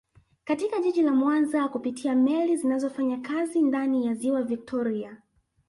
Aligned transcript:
Katika 0.43 0.79
jiji 0.81 1.01
la 1.01 1.11
Mwanza 1.13 1.67
kupitia 1.69 2.15
meli 2.15 2.57
zinazofanya 2.57 3.17
kazi 3.17 3.61
ndani 3.61 4.05
ya 4.05 4.13
ziwa 4.13 4.43
viktoria 4.43 5.17